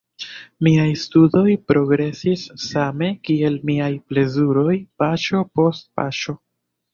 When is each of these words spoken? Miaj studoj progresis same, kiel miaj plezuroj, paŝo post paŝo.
Miaj 0.67 0.85
studoj 1.01 1.51
progresis 1.71 2.45
same, 2.63 3.09
kiel 3.29 3.59
miaj 3.71 3.91
plezuroj, 4.13 4.75
paŝo 5.03 5.43
post 5.61 5.87
paŝo. 6.01 6.37